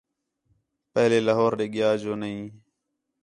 [0.93, 2.41] پہلے لاہور ݙے ڳِیا جو نہیں